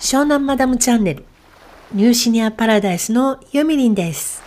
[0.00, 1.26] 湘南マダムチャンネル
[1.92, 4.42] ニューシニアパラダイスのユミリンです。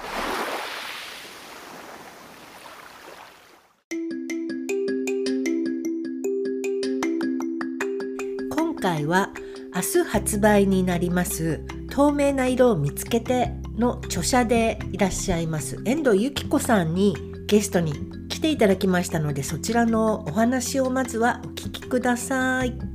[8.49, 9.29] 今回は
[9.75, 11.61] 明日発売になります
[11.91, 17.15] 透明な色を見つけての著者でいらっしゃいます遠藤由紀子さんに
[17.47, 17.93] ゲストに
[18.27, 22.92] 来ていただきましたのでそちらのお話をまずはお聞きください。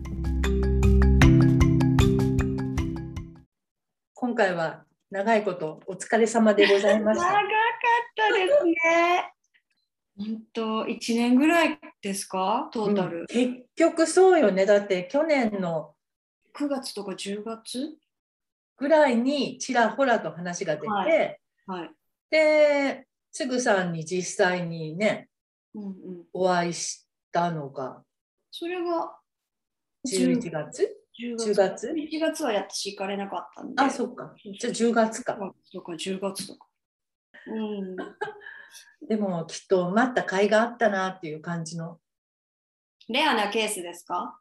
[4.39, 7.35] 回は長いことお疲れ様でございまし 長か
[8.17, 8.25] た。
[8.25, 9.33] ったですね。
[10.17, 12.71] 本当一年ぐらいですか？
[12.73, 14.64] トータル、うん結局そうよね。
[14.64, 15.95] だって去年の
[16.55, 17.97] 9月とか10月？
[18.77, 20.86] ぐらいにちらほらと話が出て、
[21.67, 21.91] ははい。
[22.31, 25.29] で、つぐさんに実際にね、
[25.75, 26.25] うんうん。
[26.33, 28.05] お会いしたのが
[28.53, 29.19] それが
[30.07, 30.97] 11月？
[31.21, 33.83] 10 10月 ?1 月は私行かれなかったんで。
[33.83, 34.34] あ、そっか。
[34.58, 35.36] じゃあ10月か。
[35.72, 36.66] とか10月とか。
[37.48, 37.97] うん。
[39.08, 41.98] でもきっと待った甲斐があったなっていう感じの。
[43.08, 44.39] レアなケースですか？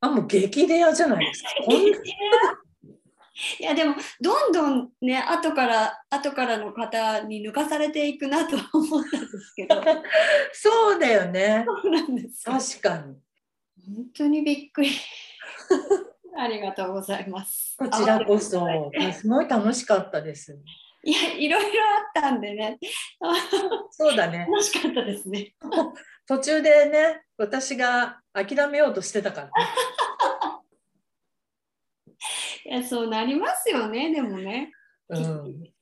[0.00, 1.50] あ、もう激レアじゃないですか。
[3.58, 9.82] いやでもどんどんね後から後からの方に抜かされていくなとは思ったんですけど
[10.52, 11.64] そうだよね。
[11.82, 13.16] そうなんですよ確かに。
[13.96, 14.90] 本当にびっくり。
[16.36, 17.76] ありがとうございます。
[17.78, 18.66] こちらこあそ、
[19.12, 20.58] すごい楽しかったです。
[21.02, 22.78] いや、いろいろあったんでね、
[23.90, 24.46] そうだね。
[24.50, 25.54] 楽しかったですね。
[26.26, 29.52] 途中でね、私が諦めようとしてたから、ね。
[32.66, 34.72] いや、そうなりますよね、でもね。
[35.08, 35.72] うん。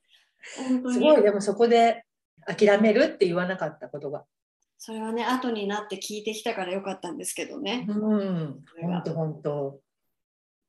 [0.91, 2.05] すごい、でもそこで
[2.45, 4.25] 諦めるって言わなかったことが。
[4.81, 7.85] それはね、後になって聞いてきたからよかったんですけどね。
[7.89, 9.81] うん、本当本当。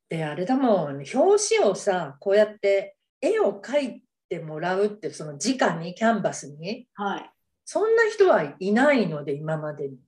[0.09, 1.31] で、あれだもん、表紙
[1.61, 7.31] をさ、こうやって絵を描いてもらうって、その直にキャンバスに、はい。
[7.65, 9.99] そんな人はいないので、今までに。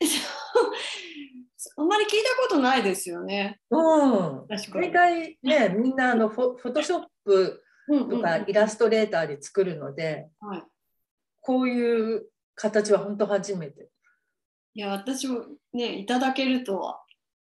[1.76, 3.60] あんまり聞いたことないですよね。
[3.70, 4.46] うん。
[4.48, 5.36] 確かに大。
[5.36, 10.62] 体ね、みんなあのフォフォトショップうんとかイラストレーターで作るので、はい。
[11.42, 13.88] こういう形は本当初めて。
[14.74, 17.02] いや、私もね、いただけるとは、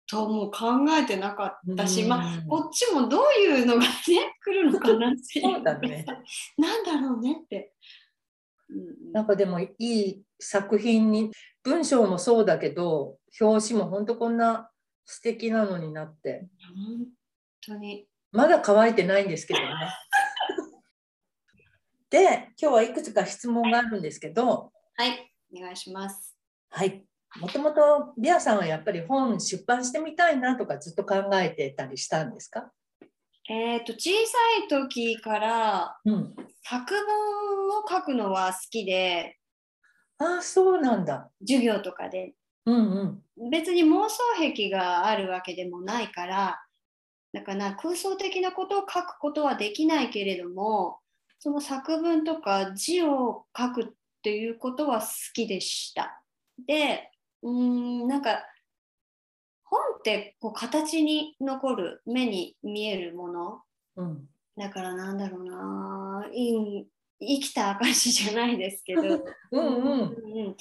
[0.06, 3.88] ともう考えてなかったし、うんまあ、こっちもどういうのがね、
[4.44, 5.54] 来るのかなっていう。
[5.54, 6.04] そうだね。
[6.58, 7.72] なんだろうねって。
[9.12, 11.30] なんかでもいい作品に、
[11.62, 14.70] 文章もそうだけど、表紙も本当こんな
[15.06, 17.06] 素敵なのになって、本
[17.64, 18.06] 当に。
[18.32, 19.66] まだ乾いてないんですけどね。
[22.10, 26.36] で、今日はいくつか質問があるんですけど、はい、お願いします。
[26.70, 27.04] はい。
[27.40, 32.70] もともとビアさんはやっぱり本出版してみたいなとかずっと考えてたりしたんですか？
[33.50, 36.34] えっ、と、小さい時からうん。
[36.62, 39.36] 作文を書くのは好きで、
[40.18, 41.28] ああ、そうなんだ。
[41.40, 42.34] 授業とかで。
[42.64, 43.50] うんうん。
[43.50, 44.18] 別に妄想
[44.54, 46.62] 癖があるわけでもないから、
[47.32, 51.00] だから空想的なことを書くことはできないけれども、
[51.40, 56.18] その作文とか字を書くっていうことは好きでした。
[56.66, 57.10] で、
[57.42, 58.42] うーん、なんか
[59.64, 63.62] 本ってこう形に残る目に見えるもの
[63.96, 64.28] うん。
[64.56, 66.86] だからなんだろうな、い
[67.20, 69.02] 生きた証じゃないですけど、
[69.52, 70.00] うんうん。
[70.00, 70.04] う
[70.50, 70.56] ん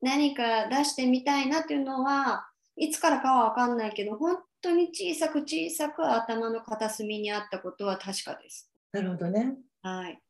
[0.00, 8.70] 何か出してみたいなっていうのはいつからかは分かんないけど本当に小さく小さく頭の片隅にあったことは確かです。
[8.92, 9.56] なるほどね。
[9.82, 10.20] はい、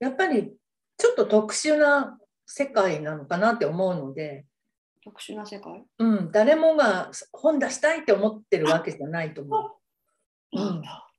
[0.00, 0.52] やっぱり
[1.02, 4.46] ちょっと特殊な世界なのかなって思うので、
[5.02, 5.84] 特殊な世界？
[5.98, 9.78] うん、誰もが本出したいって思ってるわけじゃないと思
[10.52, 10.56] う。
[10.56, 11.10] なんだ、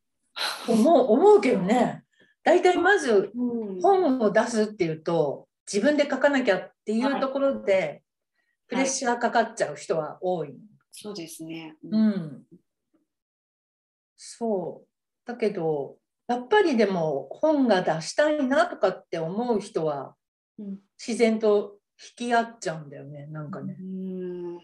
[0.69, 2.05] 思う思うけどね、
[2.45, 8.03] 大体まずうん本を出すっていうと、自分で書かなきゃっていはいうところで、
[8.69, 10.55] プレッシャーかかっちゃう人は多い。
[10.93, 11.75] そうですね。
[11.91, 12.43] うん。
[14.15, 14.87] そう。
[15.27, 15.97] だけど、
[16.27, 20.15] やっぱりでも本が出したいなとかって思う人は
[20.57, 21.77] うん自然と
[22.17, 23.77] 引き合っちゃうんだよね、なんかね。
[23.79, 24.57] うん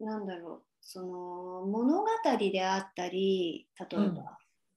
[0.00, 2.06] なんだろうその物語
[2.38, 4.12] であったり例えば、うん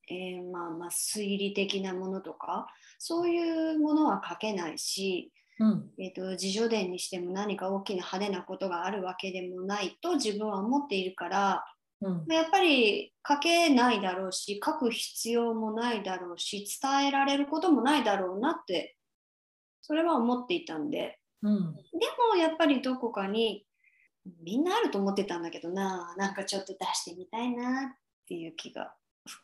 [0.08, 2.68] えーまあ、まあ推理的なものとか
[3.00, 5.90] そういうものは書けないし、うん。
[5.98, 11.66] えー、と自叙伝にしても何か大きな派手なことがあるわけでもないと自分は思っているから
[12.02, 12.14] うん。
[12.14, 18.96] まあやっぱり書けないだろうし書く必要もないだろうし伝えられることもないだろうなって
[19.82, 21.76] それは思っていたんでうん。
[21.76, 21.82] で
[22.32, 23.66] もやっぱりどこかに
[24.44, 28.94] みんなあると思ってたんだけどななんかちょっと出してみたいなっていう気が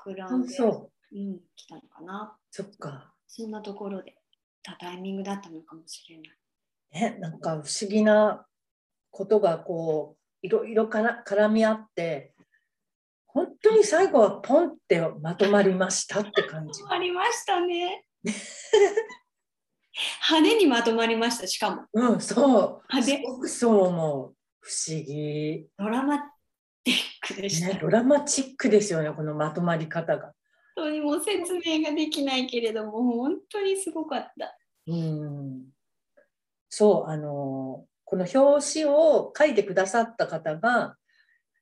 [0.05, 2.37] 膨らんで、そううん、来たのかな。
[2.51, 3.13] そっか。
[3.27, 4.15] そんなところで、
[4.63, 7.11] たタイミングだったのかもしれない。
[7.13, 8.45] ね、なんか不思議な
[9.09, 12.33] ことがこういろいろから絡み合って
[13.33, 16.81] 本当に最後はポンってまとまりましたって感じ。
[16.89, 18.05] ありましたね。
[20.29, 21.85] 派手にまとまりました、しかも。
[21.93, 23.01] うん、そう。
[23.01, 24.35] すごくそう思う。
[24.59, 25.65] 不思議。
[25.77, 26.19] ドラマ
[26.83, 27.67] ティックでした。
[27.67, 30.33] ね、ドラマチックですよね、このまとまり方が。
[30.75, 34.57] 本当にもう説明ができないけれども、本当にすごかった。
[34.87, 35.65] うん。
[36.69, 40.97] そう、あの、この表紙を書いてくださった方が、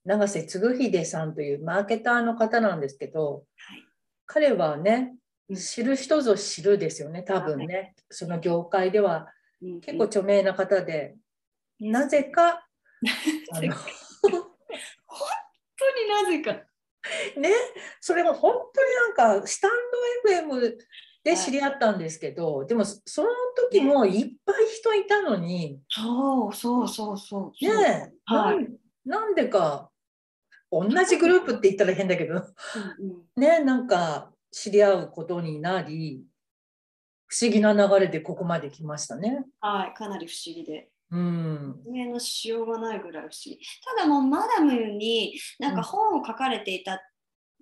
[0.05, 3.85] 永瀬嗣秀さんというマーケターの方なんですけど、はい。
[4.25, 5.15] 彼はね
[5.49, 5.55] うん。
[5.55, 9.27] 知る人ぞ知るですよね多分ね、その業界では。
[9.61, 11.17] うん結構著名な方で、
[11.81, 12.65] なぜか
[13.51, 14.41] あの本
[15.77, 16.65] 当になぜか。
[17.37, 17.49] ね。
[17.99, 19.71] それも本当になんかスタン
[20.23, 20.77] ド FM
[21.23, 23.29] で知り合ったんですけど、でもその
[23.69, 25.81] 時もいっぱい人いたのに。
[25.89, 27.65] そうそうそうそう。
[27.65, 28.67] ねえ、はい
[29.09, 29.89] なんでか
[30.71, 32.45] 同じグループって言ったら変だけど
[33.35, 36.23] ねなんか知り合うことになり
[37.25, 39.45] 不思議な流れでここまで来ましたね。
[39.61, 40.89] はい、かなり不思議で。
[41.11, 43.59] うん、説明のしようがないぐらい不思議。
[43.97, 47.01] ただもうマダムになんか本を書かれていた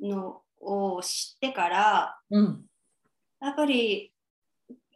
[0.02, 2.66] のを知ってから、うん、
[3.42, 4.14] やっぱり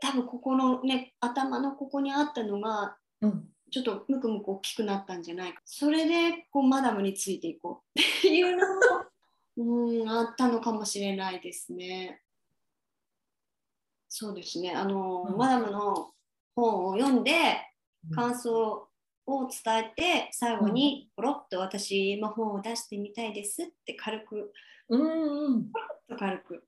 [0.02, 5.62] 多分ここのね頭のここにあったのがうん、ちょっとムクムク大きくなったんじゃないか。
[5.66, 8.00] それでこうマダムについていこう。
[8.00, 12.22] っていうのもうんあったのかもしれないですね。
[14.10, 14.74] そうですね。
[14.74, 15.38] あの、うん。
[15.38, 16.12] マダムの
[16.54, 17.32] 本を読んで
[18.14, 18.90] 感想
[19.26, 24.52] を伝えて最後にポロッと私も本を出してみたいですって軽く。
[24.90, 25.72] うん、
[26.20, 26.64] 軽く。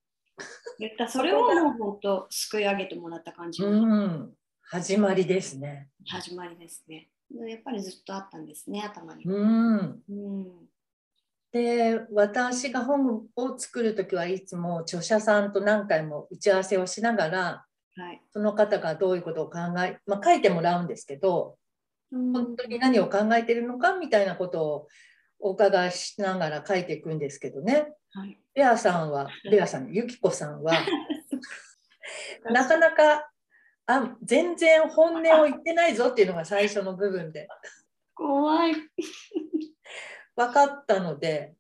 [0.80, 1.10] 言った。
[1.10, 3.62] それをもう本当すくい上げてもらった感じ。
[3.62, 4.34] うのん、
[4.66, 5.90] 始まりですね。
[6.08, 7.10] 始まりですね。
[7.48, 9.24] やっぱりずっとあったんですね頭に。
[9.26, 10.46] うん、うん
[11.52, 17.66] で私が本を作る時はいつも著者さんと何回も打ち合わせをしながら
[17.96, 21.56] はいその方がどういうことを考え、まあ、書いてもらうんですけど
[22.12, 24.88] 本当に何を考えてるのかみたいなことを
[25.40, 27.94] お伺いしながら書いていくんですけどね。
[28.12, 30.74] はい、レアさんは、レアさん、ゆきこさんは、
[32.50, 33.30] なかなか
[33.86, 37.48] あ全然本音を言ってないぞっていうのが最初の部分で
[38.16, 38.76] 怖い。
[40.36, 41.54] 分かったので、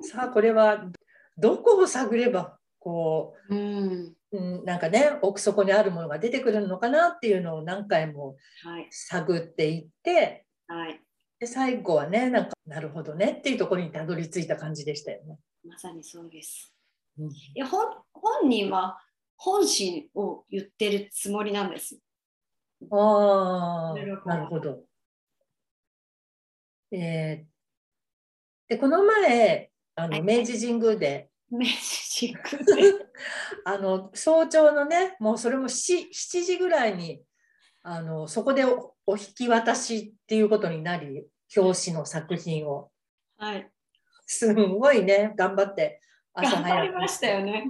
[0.00, 0.90] さあこれは
[1.38, 11.00] どこを探ればこうんう、うん、なんかね奥底にあるものが出てくるのかなっていうのを何回もはい探っていってはい
[11.38, 15.38] で最後はねなんかなるほどねっていうところにたどり着いた感じでしたよね。
[15.66, 16.74] まさにそうです。
[17.18, 18.98] うんいや本本人は
[19.44, 21.98] 本心を言ってるつもりなんです。
[22.90, 23.94] ああ、
[24.26, 24.80] なるほど。
[26.90, 27.54] えー
[28.66, 32.94] で、この前、あのはい明治神宮で、メッセージくれ
[33.64, 37.22] あの早朝のね、もうそれも 7, 7時ぐらいに、
[37.82, 42.90] あのそこでおお引き渡しっていうことになり、表紙の作品を。
[43.36, 43.70] はい。
[44.26, 46.00] すんごいね、頑張って
[46.32, 47.66] 朝頑張早くりましたよね。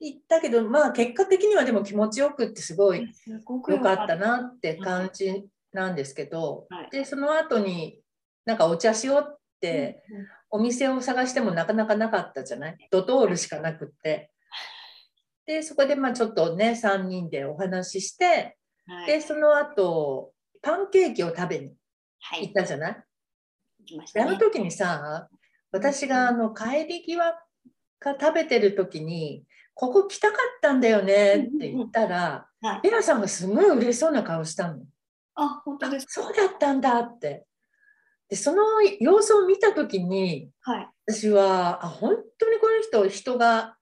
[0.00, 4.16] 行ったけど、まあ結果的にはでも気持ちよくってすごいすごくよかった。
[4.16, 6.88] なって感じなんですけど、はい。
[6.90, 8.00] でその後に
[8.44, 10.02] なんかお茶しようって、
[10.50, 12.88] お店を探してもなかなかなかったじゃない？
[12.90, 14.30] ドトールしかなくって。
[15.46, 19.06] でそこでまあちょっとね3人でお話ししてはい。
[19.06, 21.72] でその後パンケーキを食べに
[22.20, 22.46] はい。
[22.48, 22.94] 行ったじゃない？
[23.80, 24.24] 行きましたね。
[24.26, 25.28] であの時にさ
[25.72, 27.34] 私があの帰り際
[27.98, 32.80] か食べてる時に「ここ来たかったんだよね」って言ったらはい。
[32.82, 34.82] ベラさんがすごい嬉しそうな顔したの。
[35.34, 36.12] あ、本当ですか？
[36.22, 37.46] そうだったんだって。
[38.28, 38.62] でその
[39.00, 40.88] 様子を見た時にはい。
[41.06, 43.76] 私はあ本当にこの人人が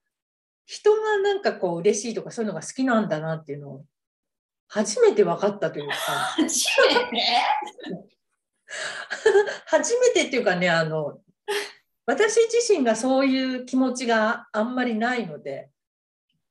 [0.65, 3.85] 人がなんかこう嬉しいとかそういうのが好きなんだなっていうのを
[4.69, 7.27] 初めて分かったというか初めて？
[9.67, 11.19] 初めてっていうかねあの
[12.07, 15.71] 私自身がそういう気持ちがあんまりないので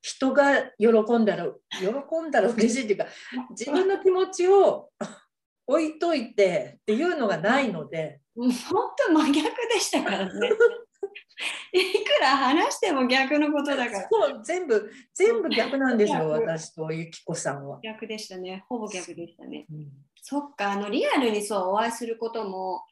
[0.02, 0.88] 人が喜
[1.18, 1.46] んだら
[1.80, 1.88] 喜
[2.28, 3.08] んだら嬉しいっていうか
[3.52, 4.90] 自分の気持ちを
[5.68, 8.22] 置いといてっていうのがないので。
[8.36, 8.50] 本
[8.98, 10.50] 当真逆でしたからね。
[11.72, 14.08] いくら話しても逆のことだから。
[14.10, 17.80] そう全部全部逆なんですよ逆私とゆきこさんは。
[17.84, 18.66] 逆でしたね。
[18.68, 19.66] ほぼ逆でしたね。
[19.70, 19.90] うん
[20.22, 22.84] そっか、あのリアルにそうお会いすることも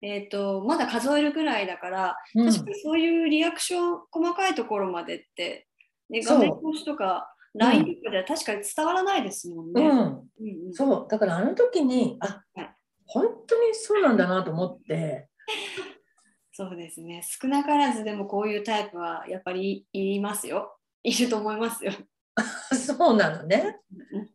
[0.00, 5.66] えーと、まだ数えるぐらいだから、うん、確かにそういうリアクション細かいところまでって、
[6.10, 9.82] ね、画面越しとか LINE とかでは確かに伝わらないですもんね。
[9.82, 12.70] うん、うんうん、そうだからあの時にあ、はい、
[13.06, 15.28] 本当にそうなんだなと思って。
[16.52, 21.92] そうですね少なからずでもこういうタイプはやっぱりいますよいると思いますよ。
[22.74, 23.78] そうなのね。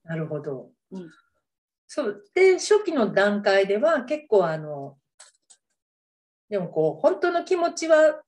[0.04, 0.72] なるほど。
[0.92, 1.12] うん、
[1.88, 4.98] そうで初期の段階では結構あの
[6.50, 8.22] でもこう本当の気持ちは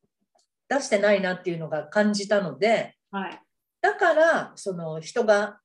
[0.68, 3.41] 出してないなっていうのが感じたので、はい、
[3.81, 5.60] だからその人が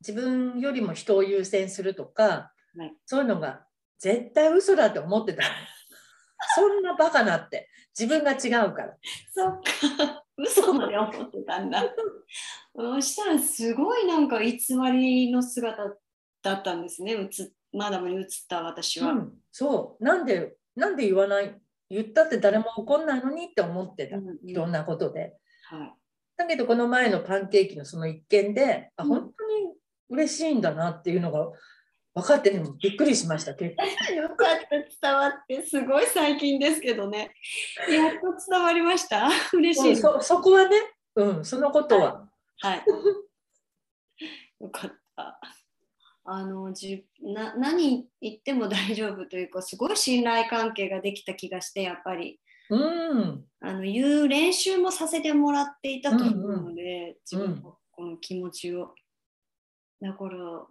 [0.00, 3.66] 自分よりも人を優先するとか、はい、そういうのが
[3.98, 5.42] 絶対嘘だって思ってた。
[6.54, 7.68] そんなバカなって。
[7.98, 8.96] 自分が違うから。
[9.34, 10.24] そっか。
[10.36, 11.82] 嘘まで思ってたんだ。
[12.74, 14.58] そしたらすごいなんか偽
[14.92, 15.96] りの姿
[16.42, 17.16] だったんですね。
[17.72, 19.12] マダムに映った私は。
[19.12, 20.04] うん、そう。
[20.04, 21.58] なんでなんで言わない？
[21.88, 25.38] 言ったって誰も怒んないのにって思ってた、うんうん、いろんなことで。
[25.68, 25.95] はい、
[26.36, 29.72] だけどこの前のパンケーキのその一件で、あ本当に
[30.10, 31.50] 嬉しいんだなっていうのが
[32.14, 33.84] 分かってねびっくりしました結構。
[34.14, 34.58] よかっ
[35.00, 37.34] た伝わってすごい最近ですけどね。
[37.90, 39.28] やっと伝わりました？
[39.52, 40.76] 嬉しい、そそこはね
[41.14, 42.28] うんそのことは。
[42.60, 42.84] はい、はい、
[44.60, 45.40] よかった。
[46.28, 58.94] あのじな何言っても大丈夫というかすごい信頼関係ができた気がしてやっぱり、うん、あの言う練習もさせてもらっていたと思うので、うんうん、自分のこの気持ちを。
[60.00, 60.66] だから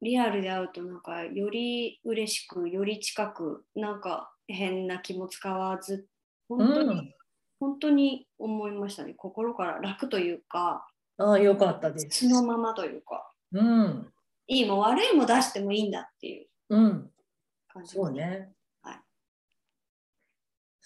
[0.00, 6.08] リアルで会うとなんかより嬉しくより近くなんか変な気も使わず
[6.48, 7.14] 本当に、うん、
[7.60, 9.14] 本当に思いましたね。
[9.14, 10.86] 心から楽というか
[11.18, 12.28] ああよかったです。
[12.28, 13.28] そのままというか。
[13.52, 14.12] うん、
[14.46, 18.48] いいも悪いも出してもいいんだっていう感じ、うん、そうね、はい、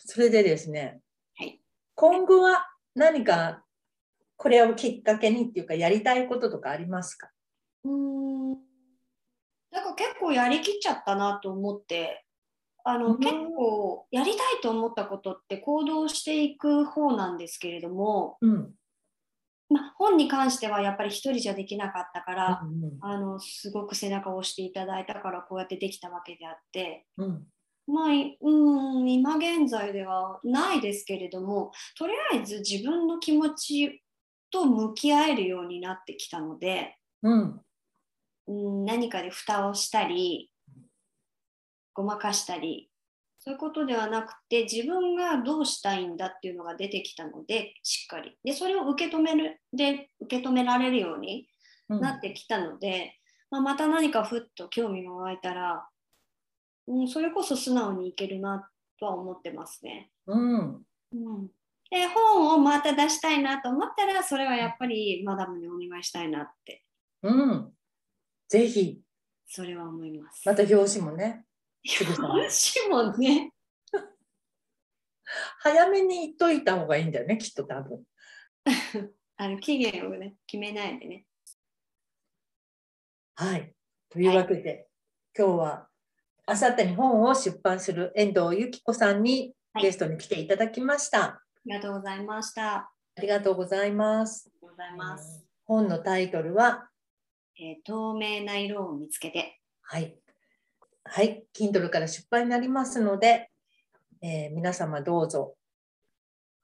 [0.07, 1.01] それでですね、
[1.37, 1.61] はい、
[1.95, 3.63] 今後は何か
[4.37, 7.31] これをきっかけにっていうかやりたいこととかありますか？
[7.85, 8.51] うん。
[9.71, 12.23] なんか結構やりきっちゃったなと思って。
[12.89, 18.75] あの、結構やりたいと思ったことって行動していく方なんですけれども、うん、
[19.69, 27.43] まあ、本に関してはやっぱり一人じゃできなかったから、うんうん、あのすごく背中を押していただいたからこうやってできたわけであって、うん、
[27.87, 34.03] まあうん今現在ではないですけれどもとりあえず自分の気持ち
[34.51, 37.61] と向き合えるようになってきたので、うん、
[38.49, 40.51] うん何かで蓋をしたり
[41.95, 42.91] ごまかしたり
[43.39, 48.37] そういうことではなくて自分がどうしたいんだっていうのが出てきたのでしっかり。
[48.43, 51.47] でそれを受け止めるで受け止められるように
[51.89, 53.15] なってきたので、
[53.53, 55.87] うん、まあ、また何かふっと興味が湧いたら、
[56.89, 60.11] うん、それこそ素直にいけるなとは思ってますね。
[60.27, 61.47] うん、うん、
[61.91, 66.85] で本をまた出したいなと思ったらそれはやっぱりマダムにお願いしたいなって。
[67.23, 67.73] うん、
[68.49, 69.01] ぜひ。
[69.49, 70.43] それは思います。
[70.47, 71.45] また表紙もね。
[72.17, 73.53] 話もね。
[75.61, 78.05] 早めに言っといた方がいいんだよね、きっと多分。
[79.37, 81.27] あの期限をね、決めないでね。
[83.35, 83.75] はい。
[84.09, 84.89] というわけで、はい、
[85.37, 85.89] 今日は
[86.49, 91.21] あさってに本を出版する遠藤由紀子さんにゲストに来ていただきました。
[91.21, 92.75] はい、ありがとうございました。
[92.75, 94.49] ありがとうございます。
[94.61, 95.45] ございます。
[95.65, 96.89] 本のタイトルは、
[97.59, 99.61] えー、透明な色を見つけて。
[99.83, 100.17] はい。
[101.03, 103.51] はい、Kindle から出版になりますので、
[104.23, 105.57] えー、皆様どうぞ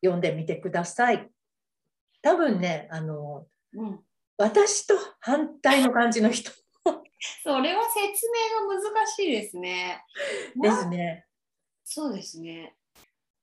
[0.01, 1.29] 読んでみてください。
[2.23, 4.01] 多分ね、あの、うん、
[4.39, 6.53] 私と反対の感じの人。
[7.43, 10.05] それは説明が難しいですね。
[10.61, 11.26] ですね。
[11.85, 12.76] そうですね。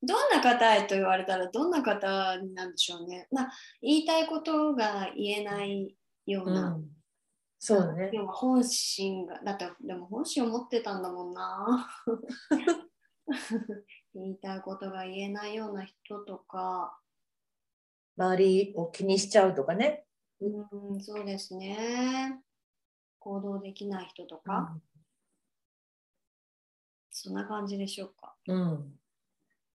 [0.02, 2.08] どんな方へと言われたらどんな方
[2.38, 3.28] なんでしょうね。
[3.32, 5.96] まあ、言いたいことが言えない
[6.26, 7.00] ような、うん
[7.62, 8.10] そうね。
[8.10, 11.90] でも本心が、だってでも本心を持ってたんだもんな。
[14.16, 16.98] 言いたいことが言えないような人とか。
[18.18, 20.06] 周りを気にしちゃうとかね。
[20.40, 22.42] うん、そうですね。
[23.20, 24.72] 行動できない人とか。
[24.74, 24.82] うん、
[27.12, 28.36] そんな感じでしょうか？
[28.48, 29.00] うん。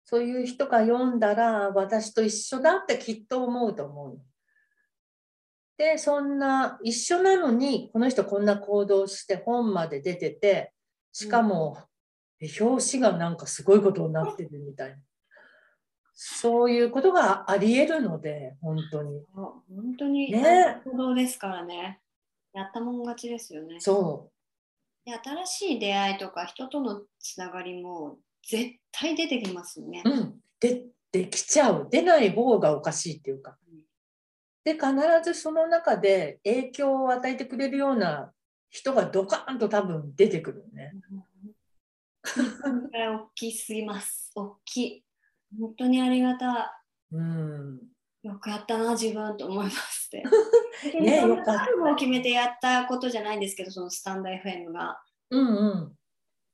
[0.05, 4.21] そういう人が読んだら私と一緒だってきっと思うと思う。
[5.77, 10.73] でそんな一緒なのにこの人こんな行動して本まで出てて
[11.11, 11.79] しかも、
[12.41, 14.97] うん、表紙がなんかすごいことになってるみたいな
[16.15, 19.63] そういうことがありえるので本当に本
[19.99, 21.99] 当にね行動ですからね
[22.55, 24.31] やったもん勝ちですよねそ
[25.05, 28.17] で新しい出会いとか人とのつながりも
[28.49, 30.03] 絶対出てきますよね。
[30.05, 33.81] うん、でできちゃう出ない方がおかしいっていうかうん
[34.65, 34.87] で必
[35.23, 38.33] ずその中で影響を与えてくれるような
[38.71, 40.93] 人がドカーンと多分出てくるよね。
[42.25, 42.41] そ
[42.93, 44.33] れ大きすぎます。
[44.35, 45.05] 大きい。
[45.61, 46.83] 本当にありがた
[47.13, 47.94] うん、い。
[48.25, 50.25] よくやったな、自分と思いますって。
[50.99, 51.93] ねよかった。
[51.93, 54.99] を決めてやったことじゃないんですけど、そのスタンド FM が。
[55.31, 55.99] うんうん。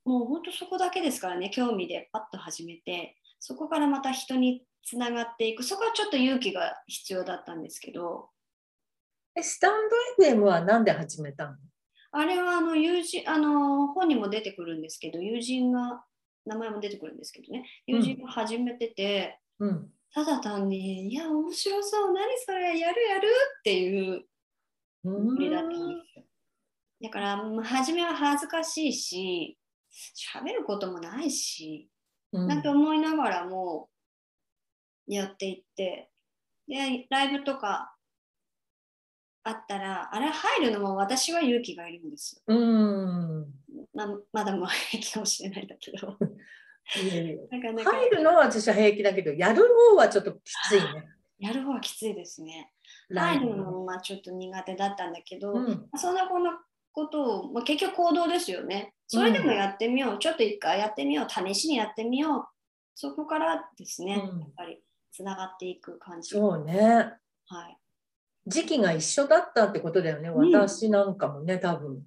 [0.03, 5.63] もう本当そこだけですからね、興味でパッと始めて、そこからまた人につながっていく。
[5.63, 8.29] そこはちょっと勇気が必要だったんですけど、
[9.35, 11.55] えスタンド FM は何で始めたの？
[12.11, 16.03] あれはあの友人、あの本にも出てくるんですけど、友人が、
[16.45, 23.27] 名前も出てくるんですけどね、友人が始めてて、うんただ単に、いや、面白そう、何それ、やるやる
[23.59, 24.25] っていう
[25.03, 26.25] だったんんですよ。
[27.01, 29.57] だから、まあ初めは恥ずかしいし、
[30.33, 31.89] 喋ることもないし、
[32.33, 33.89] うんなんて思いながらも
[35.07, 36.09] やっていって、
[36.67, 37.95] で、ライブとか
[39.43, 42.41] あったら、あれ入るのも私は勇気がいるんですよ。
[42.47, 43.47] うん
[43.93, 46.17] ままだまあ平気かもしれないんだけど。
[46.83, 47.37] 入
[48.11, 50.37] るのは私は平気だけどやる方はちょっとき
[50.69, 51.07] ついね。
[51.39, 52.71] やる方はきついですね。
[53.13, 56.51] 入るのもまあちょっと苦手だったんだけど、うんそんなこんな
[56.93, 58.93] ことを、まあ、結局行動ですよね。
[59.07, 62.43] それでもやってみよう、ちょっと一回やってみよう、試しにやってみよう。
[62.95, 66.29] そこからですね、うんやっぱりつながっていく感じ。
[66.31, 67.13] そうね。
[67.45, 67.77] はい、
[68.47, 70.29] 時期が一緒だったってことだよね。
[70.29, 72.03] うん私なんかもね、多分。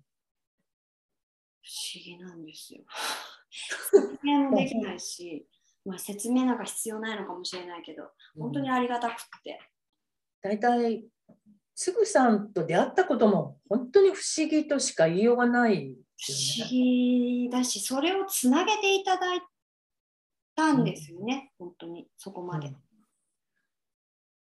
[1.62, 2.82] 不思議なんですよ。
[3.90, 5.46] 説明もできないし、
[5.84, 9.60] まあ、説明なんか必要ないのかもしれないけど、本当にありがたくって。
[10.42, 11.04] 大体、
[11.74, 16.70] つぐさんと出会ったことも本当に不思議としか言いようがないよ不思ね。
[16.70, 19.42] 議だし、それをつなげていただい
[20.54, 22.72] たんですよね、本当に、そこまで。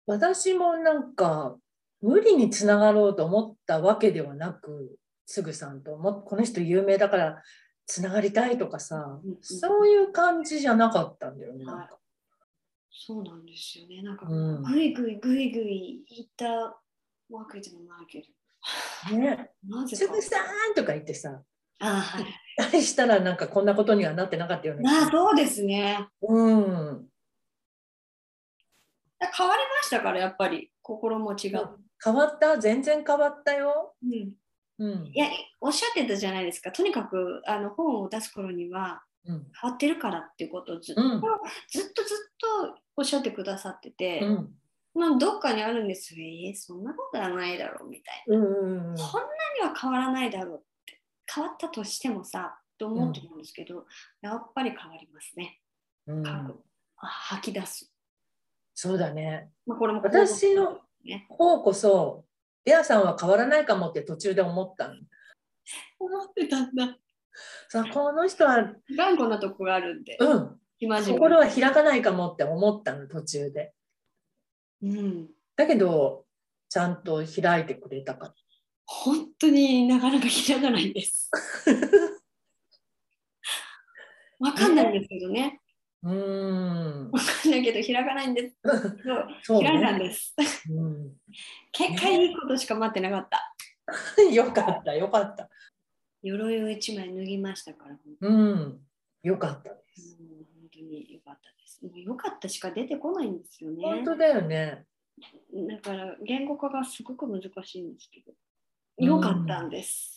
[0.05, 1.57] 私もなんか
[2.01, 7.43] 無理につながろうと思ったわけではなく、つぐさんともこの人有名だから
[7.85, 11.65] つながりたいとかさ、うんうんそういう感じじゃなかったんだよね。
[11.65, 11.99] なんか
[12.89, 14.01] そうなんですよね。
[14.01, 16.45] なんか、うんぐいぐいぐいぐいいった
[17.29, 19.17] わけでもないけど。
[19.17, 20.21] ね、 なぜかつぐ。
[20.21, 20.37] さ
[20.71, 21.41] んとか言ってさ、
[21.79, 22.25] あはい。
[22.71, 24.83] 対したらなんかこんなことにはなってなかったよね。
[24.87, 26.07] あそうですね。
[26.21, 27.09] うん。
[29.35, 31.75] 変わりましたから、やっぱり、心持ちが。
[32.03, 32.57] 変わった？
[32.57, 33.95] 全然変わったよ。
[34.03, 34.33] うん、
[34.79, 35.17] うんい。
[35.17, 35.27] や、
[35.61, 36.71] おっしゃってたじゃないですか。
[36.71, 39.47] とにかく、あの本を出す頃には、うん。
[39.61, 41.11] 変わってるからっていうことをずっと、うん。
[41.11, 44.53] ずっとずっとおっしゃってくださってて、うん。
[44.95, 46.23] まあ、どっかにあるんですよ。
[46.23, 48.37] えーそんなことはないだろうみたいな。
[48.37, 48.91] うん。
[48.91, 48.97] うん。
[48.97, 49.27] そんな
[49.61, 51.01] には変わらないだろうって
[51.33, 53.85] 変わったとしてもさと思ってるんですけど、
[54.21, 55.59] やっぱり変わりますね。
[56.07, 56.23] うん
[57.05, 57.91] 吐き出す。
[58.75, 59.49] そうだね。
[59.65, 62.25] まあ、これも私のね、方こそ、
[62.65, 64.95] レアさんは変わらないかもって途中で思ったの。
[65.99, 66.97] 思ってたんだ。
[67.69, 73.73] さあ、この人は、頑固なとこがあるんで、うん、心は開かないかもって思ったの、途中で。
[74.81, 75.29] うん。
[75.55, 76.25] だけど、
[76.69, 78.33] ちゃんと開いてくれたから。
[78.85, 81.31] 本当になかなか開かないんです。
[84.39, 85.61] わかんないんですけどね。
[86.03, 86.72] うーん。
[87.53, 88.55] わかんないけど開かないんです
[88.97, 90.07] けど、そう開いたんね。
[90.07, 90.35] です。
[90.69, 91.17] うん、
[91.71, 93.55] 結果いいことしか待ってなかった。
[94.31, 95.49] よかった、よかった。
[96.21, 98.79] 鎧を一枚脱ぎましたから、うん、
[99.23, 100.17] よかったです。
[100.19, 101.85] うん本当に良かったです。
[101.85, 103.83] もう良かったしか出てこないんですよね。
[103.83, 104.85] 本当だよね。
[105.51, 108.35] だから言語化がすごく難しいんですけど、うん
[108.97, 110.15] 良かったんです。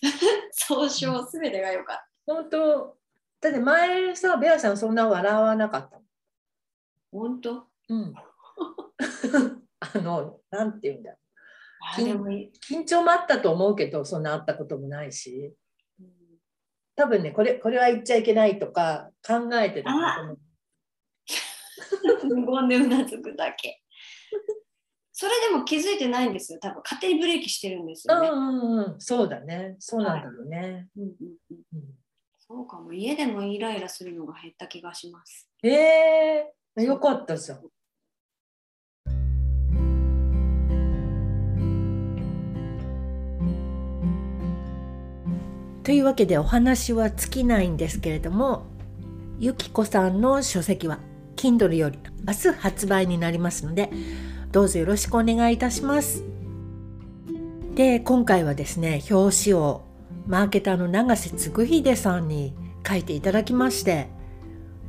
[0.53, 2.11] 総称すべてが良かった。
[2.27, 2.99] 本当。
[3.41, 5.99] だって前さ、ベアさんそんな笑わなかった
[7.19, 7.67] 本当？
[7.89, 8.15] うん。
[9.81, 11.17] あの、なんていうんだ。
[11.97, 15.55] あでもいい、緊張もあったと思うけど、そんなあったこともないし。
[16.01, 16.07] うん
[16.99, 20.39] 多分ね、これ、これは言っちゃいけないとか考えてたと思う。
[22.41, 23.83] 無言でうなずくだけ。
[25.13, 26.59] それでも気づいてないんですよ。
[26.59, 28.29] 多分勝手にブレーキしてるんですよね。
[28.29, 29.77] うんうんうん、そうだね。
[29.79, 30.89] そうなんだろうね。
[30.97, 31.11] うんうん
[31.51, 31.85] うんうん
[32.39, 32.93] そうかも。
[32.93, 35.51] 家でもイライラするのが減った気がします。
[35.63, 37.59] ええよかったじゃん。
[45.83, 48.67] というわけでお話は尽きないんですけれども
[49.39, 50.99] ゆきこさんの書籍は
[51.37, 53.91] Kindle より明日発売になりますので
[54.51, 56.25] どうぞよろしくお願いいたします。
[57.77, 59.83] で今回はですね表紙を
[60.27, 62.53] マーケターの永瀬嗣秀さんに
[62.87, 64.09] 書いていただきまして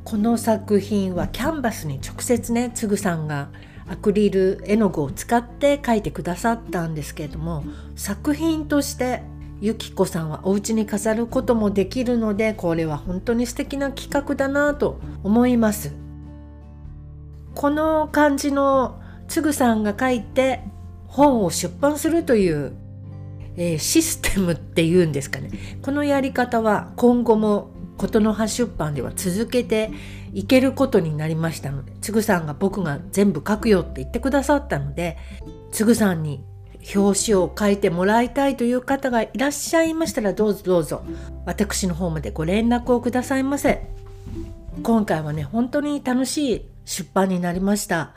[0.07, 3.49] この作品はキャンバスに直接ねつぐさんが
[3.89, 7.65] アクリル絵の具を使って描いてくださったんですけれども
[7.97, 9.21] 作品として
[9.59, 15.93] ゆきこさんはお家に飾ることもできるのでこれは本当に素敵な企画だなと思います。
[17.53, 20.61] この感じのつぐさんが書いて
[21.07, 22.77] 本を出版するという、
[23.57, 25.49] えー、システムっていうんですかね。
[25.81, 29.91] このやり方は今後も琴の葉出版では続けて
[30.33, 35.17] いけることになりましたのでつぐさんが僕が全部書くよって言ってくださったので
[35.71, 36.43] つぐさんに
[36.95, 41.03] 表紙を書いてもらいたいという方がいらっしゃいましたらどうぞどうぞ
[41.45, 43.89] 私の方までご連絡をくださいませ。
[44.83, 48.13] 今回はね本当に楽しい出版になりました。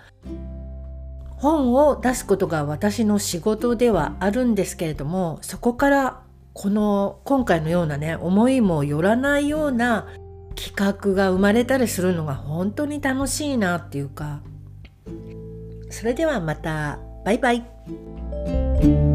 [1.41, 10.07] 本を出すことが私の仕事ではあるんですけれどもそこからこの今回のようなね思いもよらないような
[10.55, 14.41] 企画が生まれたりするのが本当に楽しいなっていうか。
[15.91, 16.99] それではまた。
[17.25, 19.10] バイバイ。